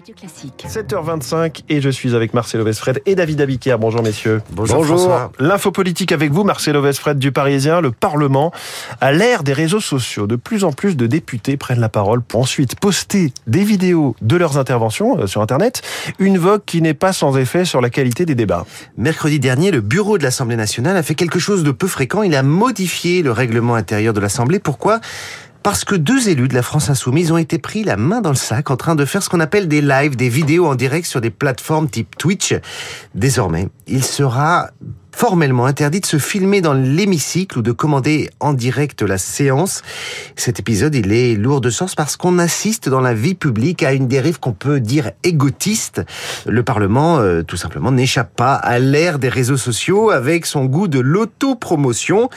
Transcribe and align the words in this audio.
Radio 0.00 0.14
Classique. 0.14 0.64
7h25 0.66 1.64
et 1.68 1.82
je 1.82 1.90
suis 1.90 2.14
avec 2.14 2.32
Marcelo 2.32 2.64
Vesfred 2.64 3.02
et 3.04 3.14
David 3.14 3.42
Abiker. 3.42 3.76
Bonjour 3.78 4.02
messieurs. 4.02 4.40
Bonjour, 4.50 4.82
François. 4.82 5.30
L'info 5.38 5.72
politique 5.72 6.10
avec 6.10 6.32
vous, 6.32 6.42
Marcelo 6.42 6.80
Vesfred 6.80 7.18
du 7.18 7.32
Parisien. 7.32 7.82
Le 7.82 7.90
Parlement, 7.90 8.50
à 9.02 9.12
l'ère 9.12 9.42
des 9.42 9.52
réseaux 9.52 9.80
sociaux, 9.80 10.26
de 10.26 10.36
plus 10.36 10.64
en 10.64 10.72
plus 10.72 10.96
de 10.96 11.06
députés 11.06 11.58
prennent 11.58 11.80
la 11.80 11.90
parole 11.90 12.22
pour 12.22 12.40
ensuite 12.40 12.80
poster 12.80 13.34
des 13.46 13.62
vidéos 13.62 14.16
de 14.22 14.36
leurs 14.36 14.56
interventions 14.56 15.18
euh, 15.18 15.26
sur 15.26 15.42
Internet. 15.42 15.82
Une 16.18 16.38
vogue 16.38 16.62
qui 16.64 16.80
n'est 16.80 16.94
pas 16.94 17.12
sans 17.12 17.36
effet 17.36 17.66
sur 17.66 17.82
la 17.82 17.90
qualité 17.90 18.24
des 18.24 18.34
débats. 18.34 18.64
Mercredi 18.96 19.38
dernier, 19.38 19.70
le 19.70 19.82
bureau 19.82 20.16
de 20.16 20.22
l'Assemblée 20.22 20.56
nationale 20.56 20.96
a 20.96 21.02
fait 21.02 21.14
quelque 21.14 21.38
chose 21.38 21.62
de 21.62 21.72
peu 21.72 21.88
fréquent. 21.88 22.22
Il 22.22 22.34
a 22.34 22.42
modifié 22.42 23.22
le 23.22 23.32
règlement 23.32 23.74
intérieur 23.74 24.14
de 24.14 24.20
l'Assemblée. 24.20 24.60
Pourquoi? 24.60 25.00
Parce 25.62 25.84
que 25.84 25.94
deux 25.94 26.28
élus 26.28 26.48
de 26.48 26.54
la 26.54 26.62
France 26.62 26.90
Insoumise 26.90 27.32
ont 27.32 27.36
été 27.38 27.58
pris 27.58 27.84
la 27.84 27.96
main 27.96 28.20
dans 28.20 28.30
le 28.30 28.36
sac 28.36 28.70
en 28.70 28.76
train 28.76 28.94
de 28.94 29.04
faire 29.04 29.22
ce 29.22 29.28
qu'on 29.28 29.40
appelle 29.40 29.68
des 29.68 29.80
lives, 29.80 30.16
des 30.16 30.28
vidéos 30.28 30.66
en 30.66 30.74
direct 30.74 31.06
sur 31.06 31.20
des 31.20 31.30
plateformes 31.30 31.88
type 31.88 32.16
Twitch. 32.16 32.54
Désormais, 33.14 33.68
il 33.86 34.04
sera 34.04 34.70
formellement 35.12 35.66
interdit 35.66 36.00
de 36.00 36.06
se 36.06 36.18
filmer 36.18 36.60
dans 36.60 36.72
l'hémicycle 36.72 37.58
ou 37.58 37.62
de 37.62 37.72
commander 37.72 38.30
en 38.40 38.54
direct 38.54 39.02
la 39.02 39.18
séance. 39.18 39.82
Cet 40.36 40.60
épisode, 40.60 40.94
il 40.94 41.12
est 41.12 41.34
lourd 41.34 41.60
de 41.60 41.70
sens 41.70 41.94
parce 41.94 42.16
qu'on 42.16 42.38
assiste 42.38 42.88
dans 42.88 43.00
la 43.00 43.12
vie 43.12 43.34
publique 43.34 43.82
à 43.82 43.92
une 43.92 44.08
dérive 44.08 44.40
qu'on 44.40 44.52
peut 44.52 44.80
dire 44.80 45.10
égotiste. 45.24 46.02
Le 46.46 46.62
Parlement, 46.62 47.18
euh, 47.18 47.42
tout 47.42 47.56
simplement, 47.56 47.92
n'échappe 47.92 48.34
pas 48.34 48.54
à 48.54 48.78
l'ère 48.78 49.18
des 49.18 49.28
réseaux 49.28 49.56
sociaux 49.56 50.10
avec 50.10 50.46
son 50.46 50.64
goût 50.64 50.88
de 50.88 51.00
l'autopromotion. 51.00 52.30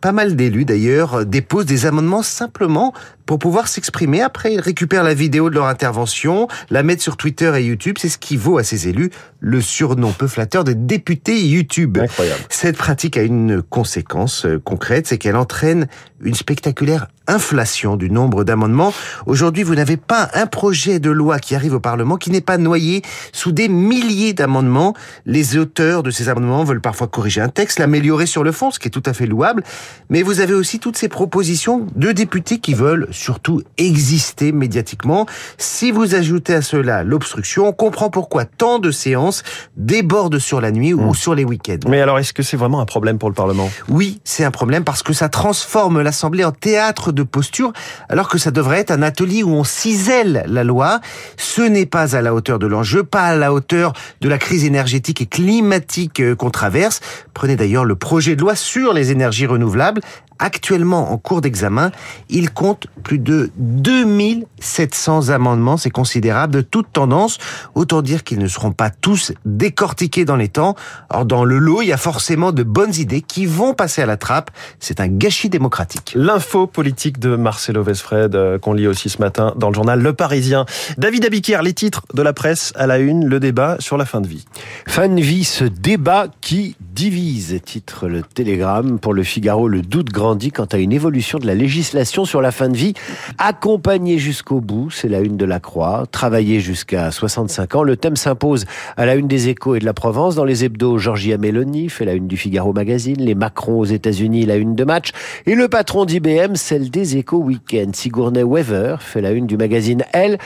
Pas 0.00 0.12
mal 0.12 0.36
d'élus 0.36 0.64
d'ailleurs 0.64 1.26
déposent 1.26 1.66
des 1.66 1.86
amendements 1.86 2.22
simplement 2.22 2.94
pour 3.28 3.38
pouvoir 3.38 3.68
s'exprimer. 3.68 4.22
Après, 4.22 4.54
ils 4.54 4.60
récupèrent 4.60 5.04
la 5.04 5.12
vidéo 5.12 5.50
de 5.50 5.54
leur 5.54 5.66
intervention, 5.66 6.48
la 6.70 6.82
mettent 6.82 7.02
sur 7.02 7.18
Twitter 7.18 7.52
et 7.56 7.62
YouTube. 7.62 7.96
C'est 8.00 8.08
ce 8.08 8.16
qui 8.16 8.38
vaut 8.38 8.56
à 8.56 8.64
ces 8.64 8.88
élus 8.88 9.10
le 9.38 9.60
surnom 9.60 10.12
peu 10.12 10.26
flatteur 10.26 10.64
de 10.64 10.72
député 10.72 11.38
YouTube. 11.46 11.98
Incroyable. 11.98 12.40
Cette 12.48 12.78
pratique 12.78 13.18
a 13.18 13.22
une 13.22 13.62
conséquence 13.62 14.46
euh, 14.46 14.58
concrète, 14.58 15.06
c'est 15.06 15.18
qu'elle 15.18 15.36
entraîne 15.36 15.88
une 16.22 16.34
spectaculaire 16.34 17.08
inflation 17.28 17.96
du 17.96 18.10
nombre 18.10 18.42
d'amendements. 18.42 18.92
Aujourd'hui, 19.26 19.62
vous 19.62 19.74
n'avez 19.74 19.96
pas 19.96 20.30
un 20.34 20.46
projet 20.46 20.98
de 20.98 21.10
loi 21.10 21.38
qui 21.38 21.54
arrive 21.54 21.74
au 21.74 21.80
Parlement 21.80 22.16
qui 22.16 22.30
n'est 22.30 22.40
pas 22.40 22.56
noyé 22.56 23.02
sous 23.32 23.52
des 23.52 23.68
milliers 23.68 24.32
d'amendements. 24.32 24.94
Les 25.26 25.56
auteurs 25.58 26.02
de 26.02 26.10
ces 26.10 26.28
amendements 26.28 26.64
veulent 26.64 26.80
parfois 26.80 27.06
corriger 27.06 27.40
un 27.42 27.50
texte, 27.50 27.78
l'améliorer 27.78 28.26
sur 28.26 28.42
le 28.42 28.50
fond, 28.50 28.70
ce 28.70 28.78
qui 28.78 28.88
est 28.88 28.90
tout 28.90 29.02
à 29.04 29.12
fait 29.12 29.26
louable. 29.26 29.62
Mais 30.08 30.22
vous 30.22 30.40
avez 30.40 30.54
aussi 30.54 30.80
toutes 30.80 30.96
ces 30.96 31.08
propositions 31.08 31.86
de 31.94 32.12
députés 32.12 32.58
qui 32.58 32.74
veulent 32.74 33.08
surtout 33.18 33.62
exister 33.76 34.52
médiatiquement. 34.52 35.26
Si 35.56 35.90
vous 35.90 36.14
ajoutez 36.14 36.54
à 36.54 36.62
cela 36.62 37.02
l'obstruction, 37.02 37.66
on 37.68 37.72
comprend 37.72 38.10
pourquoi 38.10 38.44
tant 38.44 38.78
de 38.78 38.90
séances 38.90 39.42
débordent 39.76 40.38
sur 40.38 40.60
la 40.60 40.70
nuit 40.70 40.94
ou 40.94 41.08
Mmh. 41.08 41.14
sur 41.14 41.34
les 41.34 41.44
week-ends. 41.44 41.88
Mais 41.88 42.00
alors, 42.00 42.18
est-ce 42.18 42.32
que 42.32 42.42
c'est 42.42 42.56
vraiment 42.56 42.80
un 42.80 42.86
problème 42.86 43.18
pour 43.18 43.28
le 43.28 43.34
Parlement? 43.34 43.70
Oui, 43.88 44.20
c'est 44.24 44.44
un 44.44 44.50
problème 44.50 44.84
parce 44.84 45.02
que 45.02 45.12
ça 45.12 45.28
transforme 45.28 46.00
l'Assemblée 46.02 46.44
en 46.44 46.52
théâtre 46.52 47.12
de 47.12 47.22
posture, 47.22 47.72
alors 48.08 48.28
que 48.28 48.38
ça 48.38 48.50
devrait 48.50 48.78
être 48.80 48.90
un 48.90 49.02
atelier 49.02 49.42
où 49.42 49.50
on 49.50 49.64
cisèle 49.64 50.44
la 50.46 50.64
loi. 50.64 51.00
Ce 51.36 51.62
n'est 51.62 51.86
pas 51.86 52.16
à 52.16 52.22
la 52.22 52.34
hauteur 52.34 52.58
de 52.58 52.66
l'enjeu, 52.66 53.04
pas 53.04 53.24
à 53.24 53.36
la 53.36 53.52
hauteur 53.52 53.92
de 54.20 54.28
la 54.28 54.38
crise 54.38 54.64
énergétique 54.64 55.20
et 55.20 55.26
climatique 55.26 56.20
euh, 56.20 56.34
qu'on 56.34 56.50
traverse. 56.50 57.00
Prenez 57.34 57.56
d'ailleurs 57.56 57.84
le 57.84 57.96
projet 57.96 58.36
de 58.36 58.40
loi 58.40 58.54
sur 58.54 58.92
les 58.92 59.10
énergies 59.10 59.46
renouvelables. 59.46 60.00
Actuellement 60.38 61.12
en 61.12 61.18
cours 61.18 61.40
d'examen, 61.40 61.90
il 62.28 62.50
compte 62.50 62.86
plus 63.02 63.18
de 63.18 63.50
2700 63.56 65.30
amendements, 65.30 65.76
c'est 65.76 65.90
considérable, 65.90 66.54
de 66.54 66.60
toute 66.60 66.92
tendance. 66.92 67.38
Autant 67.74 68.02
dire 68.02 68.24
qu'ils 68.24 68.38
ne 68.38 68.48
seront 68.48 68.72
pas 68.72 68.90
tous 68.90 69.32
décortiqués 69.44 70.24
dans 70.24 70.36
les 70.36 70.48
temps. 70.48 70.76
Or, 71.10 71.24
dans 71.24 71.44
le 71.44 71.58
lot, 71.58 71.82
il 71.82 71.88
y 71.88 71.92
a 71.92 71.96
forcément 71.96 72.52
de 72.52 72.62
bonnes 72.62 72.94
idées 72.94 73.22
qui 73.22 73.46
vont 73.46 73.74
passer 73.74 74.02
à 74.02 74.06
la 74.06 74.16
trappe. 74.16 74.50
C'est 74.78 75.00
un 75.00 75.08
gâchis 75.08 75.48
démocratique. 75.48 76.12
L'info 76.14 76.66
politique 76.66 77.18
de 77.18 77.36
Marcelo 77.36 77.82
Vesfred, 77.82 78.34
euh, 78.34 78.58
qu'on 78.58 78.72
lit 78.72 78.86
aussi 78.86 79.08
ce 79.08 79.18
matin 79.18 79.54
dans 79.56 79.68
le 79.68 79.74
journal 79.74 80.00
Le 80.00 80.12
Parisien. 80.12 80.66
David 80.98 81.24
Abiker, 81.24 81.62
les 81.62 81.72
titres 81.72 82.02
de 82.14 82.22
la 82.22 82.32
presse 82.32 82.72
à 82.76 82.86
la 82.86 82.98
une, 82.98 83.26
le 83.26 83.40
débat 83.40 83.76
sur 83.80 83.96
la 83.96 84.04
fin 84.04 84.20
de 84.20 84.28
vie. 84.28 84.44
Fin 84.86 85.08
de 85.08 85.20
vie, 85.20 85.44
ce 85.44 85.64
débat 85.64 86.26
qui 86.40 86.76
divise, 86.98 87.60
titre 87.64 88.08
le 88.08 88.22
Télégramme. 88.22 88.98
Pour 88.98 89.14
le 89.14 89.22
Figaro, 89.22 89.68
le 89.68 89.82
doute 89.82 90.10
grandit 90.10 90.50
quant 90.50 90.64
à 90.64 90.78
une 90.78 90.92
évolution 90.92 91.38
de 91.38 91.46
la 91.46 91.54
législation 91.54 92.24
sur 92.24 92.42
la 92.42 92.50
fin 92.50 92.68
de 92.68 92.76
vie. 92.76 92.94
Accompagner 93.38 94.18
jusqu'au 94.18 94.60
bout, 94.60 94.90
c'est 94.90 95.06
la 95.06 95.20
une 95.20 95.36
de 95.36 95.44
la 95.44 95.60
Croix. 95.60 96.06
Travailler 96.10 96.58
jusqu'à 96.58 97.12
65 97.12 97.76
ans, 97.76 97.82
le 97.84 97.96
thème 97.96 98.16
s'impose 98.16 98.64
à 98.96 99.06
la 99.06 99.14
une 99.14 99.28
des 99.28 99.48
Échos 99.48 99.76
et 99.76 99.78
de 99.78 99.84
la 99.84 99.92
Provence. 99.92 100.34
Dans 100.34 100.42
les 100.42 100.64
hebdos, 100.64 100.98
Georgia 100.98 101.38
Meloni 101.38 101.88
fait 101.88 102.04
la 102.04 102.14
une 102.14 102.26
du 102.26 102.36
Figaro 102.36 102.72
Magazine. 102.72 103.20
Les 103.20 103.36
Macron 103.36 103.78
aux 103.78 103.84
États-Unis, 103.84 104.44
la 104.44 104.56
une 104.56 104.74
de 104.74 104.82
match. 104.82 105.12
Et 105.46 105.54
le 105.54 105.68
patron 105.68 106.04
d'IBM, 106.04 106.56
celle 106.56 106.90
des 106.90 107.16
Échos 107.16 107.38
Week-end. 107.38 107.92
Sigourney 107.92 108.42
Weaver 108.42 108.96
fait 108.98 109.20
la 109.20 109.30
une 109.30 109.46
du 109.46 109.56
magazine 109.56 110.04
Elle. 110.12 110.38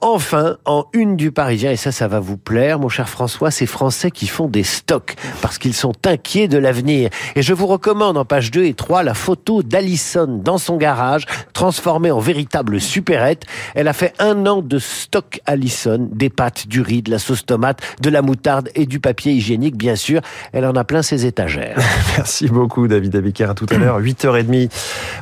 Enfin, 0.00 0.58
en 0.66 0.84
une 0.92 1.16
du 1.16 1.32
Parisien, 1.32 1.72
et 1.72 1.76
ça, 1.76 1.90
ça 1.90 2.06
va 2.06 2.20
vous 2.20 2.36
plaire, 2.36 2.78
mon 2.78 2.88
cher 2.88 3.08
François, 3.08 3.50
ces 3.50 3.66
Français 3.66 4.12
qui 4.12 4.28
font 4.28 4.46
des 4.46 4.62
stocks 4.62 5.16
parce 5.42 5.58
qu'ils 5.58 5.74
sont 5.74 5.95
inquiets 6.04 6.48
de 6.48 6.58
l'avenir. 6.58 7.10
Et 7.34 7.42
je 7.42 7.54
vous 7.54 7.66
recommande 7.66 8.16
en 8.16 8.24
page 8.24 8.50
2 8.50 8.64
et 8.64 8.74
3 8.74 9.02
la 9.02 9.14
photo 9.14 9.62
d'Alison 9.62 10.26
dans 10.26 10.58
son 10.58 10.76
garage, 10.76 11.24
transformée 11.52 12.10
en 12.10 12.18
véritable 12.18 12.80
supérette. 12.80 13.44
Elle 13.74 13.88
a 13.88 13.92
fait 13.92 14.12
un 14.18 14.46
an 14.46 14.62
de 14.62 14.78
stock 14.78 15.40
Alison, 15.46 16.08
des 16.12 16.30
pâtes, 16.30 16.66
du 16.68 16.80
riz, 16.80 17.02
de 17.02 17.10
la 17.10 17.18
sauce 17.18 17.46
tomate, 17.46 17.80
de 18.00 18.10
la 18.10 18.22
moutarde 18.22 18.70
et 18.74 18.86
du 18.86 19.00
papier 19.00 19.32
hygiénique, 19.32 19.76
bien 19.76 19.96
sûr. 19.96 20.20
Elle 20.52 20.66
en 20.66 20.74
a 20.74 20.84
plein 20.84 21.02
ses 21.02 21.26
étagères. 21.26 21.76
Merci 22.16 22.48
beaucoup, 22.48 22.88
David 22.88 23.16
Abiker. 23.16 23.50
À 23.50 23.54
tout 23.54 23.66
à 23.70 23.78
l'heure, 23.78 24.00
8h30. 24.00 24.70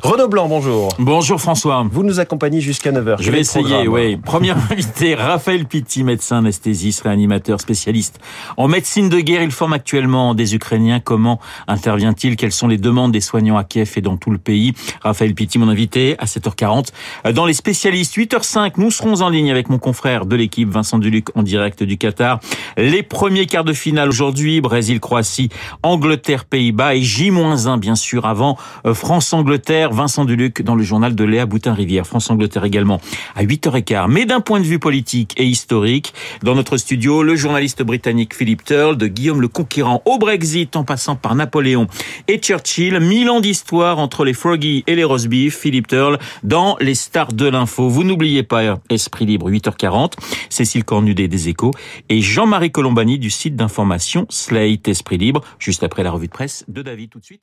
Renaud 0.02 0.28
Blanc, 0.28 0.48
bonjour. 0.48 0.94
Bonjour 0.98 1.40
François. 1.40 1.86
Vous 1.90 2.02
nous 2.02 2.20
accompagnez 2.20 2.60
jusqu'à 2.60 2.92
9h. 2.92 3.16
Je 3.20 3.30
vais 3.30 3.40
essayer, 3.40 3.88
oui. 3.88 4.16
Premier 4.16 4.50
invité, 4.70 5.14
Raphaël 5.14 5.66
Pitti, 5.66 6.04
médecin 6.04 6.38
anesthésiste, 6.38 7.02
réanimateur, 7.02 7.60
spécialiste. 7.60 8.18
En 8.56 8.68
médecine 8.68 9.08
de 9.08 9.20
guerre, 9.20 9.42
il 9.42 9.50
forme 9.50 9.72
actuellement 9.72 10.34
des 10.34 10.54
Ukrainiens. 10.54 10.63
Comment 11.04 11.40
intervient-il? 11.68 12.36
Quelles 12.36 12.52
sont 12.52 12.68
les 12.68 12.78
demandes 12.78 13.12
des 13.12 13.20
soignants 13.20 13.56
à 13.56 13.64
Kiev 13.64 13.92
et 13.96 14.00
dans 14.00 14.16
tout 14.16 14.30
le 14.30 14.38
pays? 14.38 14.74
Raphaël 15.02 15.34
Pitti, 15.34 15.58
mon 15.58 15.68
invité, 15.68 16.16
à 16.18 16.24
7h40. 16.24 16.88
Dans 17.32 17.46
les 17.46 17.52
spécialistes, 17.52 18.16
8h05, 18.16 18.72
nous 18.78 18.90
serons 18.90 19.20
en 19.20 19.28
ligne 19.28 19.50
avec 19.50 19.68
mon 19.68 19.78
confrère 19.78 20.26
de 20.26 20.36
l'équipe, 20.36 20.68
Vincent 20.68 20.98
Duluc, 20.98 21.28
en 21.36 21.42
direct 21.42 21.82
du 21.82 21.98
Qatar. 21.98 22.40
Les 22.76 23.02
premiers 23.02 23.46
quarts 23.46 23.64
de 23.64 23.72
finale 23.72 24.08
aujourd'hui, 24.08 24.60
Brésil-Croatie, 24.60 25.50
Angleterre-Pays-Bas 25.82 26.94
et 26.94 27.02
J-1, 27.02 27.78
bien 27.78 27.94
sûr, 27.94 28.26
avant 28.26 28.56
euh, 28.86 28.94
France-Angleterre, 28.94 29.92
Vincent 29.92 30.24
Duluc 30.24 30.62
dans 30.62 30.74
le 30.74 30.82
journal 30.82 31.14
de 31.14 31.24
Léa 31.24 31.46
Boutin-Rivière. 31.46 32.06
France-Angleterre 32.06 32.64
également 32.64 33.00
à 33.36 33.44
8h15. 33.44 34.06
Mais 34.08 34.24
d'un 34.24 34.40
point 34.40 34.60
de 34.60 34.64
vue 34.64 34.78
politique 34.78 35.34
et 35.36 35.44
historique, 35.44 36.14
dans 36.42 36.54
notre 36.54 36.76
studio, 36.76 37.22
le 37.22 37.36
journaliste 37.36 37.82
britannique 37.82 38.34
Philip 38.34 38.64
Turle, 38.64 38.96
de 38.96 39.06
Guillaume 39.06 39.40
le 39.40 39.48
Conquérant 39.48 40.02
au 40.04 40.18
Brexit, 40.18 40.53
en 40.74 40.84
passant 40.84 41.16
par 41.16 41.34
Napoléon 41.34 41.86
et 42.28 42.38
Churchill. 42.38 43.00
Mille 43.00 43.28
ans 43.30 43.40
d'histoire 43.40 43.98
entre 43.98 44.24
les 44.24 44.32
Froggy 44.32 44.84
et 44.86 44.94
les 44.94 45.04
roast 45.04 45.28
beef. 45.28 45.58
Philip 45.58 45.86
Turle 45.86 46.18
dans 46.42 46.76
les 46.80 46.94
stars 46.94 47.32
de 47.32 47.46
l'info. 47.46 47.88
Vous 47.88 48.04
n'oubliez 48.04 48.42
pas 48.42 48.78
Esprit 48.90 49.26
Libre, 49.26 49.50
8h40. 49.50 50.12
Cécile 50.48 50.84
Cornudet 50.84 51.28
des 51.28 51.48
Échos 51.48 51.72
et 52.08 52.20
Jean-Marie 52.20 52.70
Colombani 52.70 53.18
du 53.18 53.30
site 53.30 53.56
d'information 53.56 54.26
Slate 54.30 54.88
Esprit 54.88 55.18
Libre, 55.18 55.40
juste 55.58 55.82
après 55.82 56.02
la 56.02 56.10
revue 56.10 56.28
de 56.28 56.32
presse 56.32 56.64
de 56.68 56.82
David 56.82 57.10
tout 57.10 57.18
de 57.18 57.24
suite. 57.24 57.42